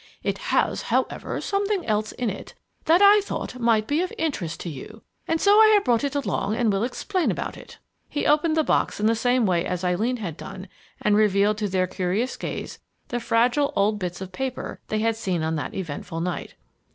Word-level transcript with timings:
It 0.23 0.39
has, 0.49 0.81
however, 0.81 1.39
something 1.41 1.85
else 1.85 2.11
in 2.11 2.31
it, 2.31 2.55
that 2.85 3.03
I 3.03 3.21
thought 3.21 3.59
might 3.59 3.85
be 3.85 4.01
of 4.01 4.11
interest 4.17 4.59
to 4.61 4.69
you, 4.69 5.03
and 5.27 5.39
so 5.39 5.61
I 5.61 5.67
have 5.75 5.83
brought 5.83 6.03
it 6.03 6.15
along 6.15 6.55
and 6.55 6.73
will 6.73 6.83
explain 6.83 7.29
about 7.29 7.55
it." 7.55 7.77
He 8.09 8.25
opened 8.25 8.57
the 8.57 8.63
box 8.63 8.99
in 8.99 9.05
the 9.05 9.13
same 9.13 9.45
way 9.45 9.63
as 9.63 9.83
Eileen 9.83 10.17
had 10.17 10.37
done 10.37 10.67
and 11.03 11.15
revealed 11.15 11.59
to 11.59 11.67
their 11.69 11.85
curious 11.85 12.35
gaze 12.35 12.79
the 13.09 13.19
fragile 13.19 13.73
old 13.75 13.99
bits 13.99 14.21
of 14.21 14.31
paper 14.31 14.79
they 14.87 14.97
had 15.01 15.15
seen 15.17 15.43
on 15.43 15.55
that 15.57 15.75
eventful 15.75 16.19
night. 16.21 16.55